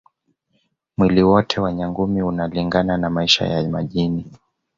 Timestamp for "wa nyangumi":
1.61-2.21